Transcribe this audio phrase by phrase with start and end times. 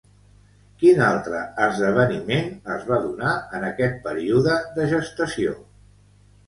[0.83, 5.57] Quin altre esdeveniment es va donar en aquest període de gestació?